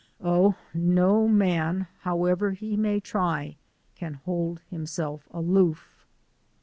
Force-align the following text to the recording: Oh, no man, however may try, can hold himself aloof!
Oh, 0.23 0.55
no 0.73 1.27
man, 1.27 1.85
however 1.99 2.57
may 2.59 2.99
try, 2.99 3.57
can 3.93 4.15
hold 4.15 4.59
himself 4.71 5.27
aloof! 5.29 6.07